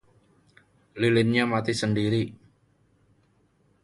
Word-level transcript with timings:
Lilinnya 1.03 1.43
mati 1.51 1.73
sendiri. 1.81 2.23